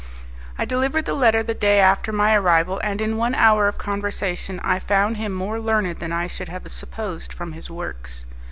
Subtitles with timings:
[0.57, 4.59] I delivered the letter the day after my arrival, and in one hour of conversation
[4.63, 8.25] I found him more learned than I should have supposed from his works.